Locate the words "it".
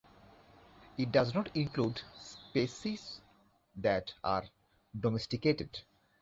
0.97-1.11